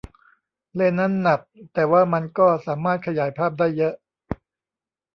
[0.73, 1.39] เลนส์นั้นหนัก
[1.73, 3.93] แต่ว่ามันก็สามารถขยายภาพได้เยอะ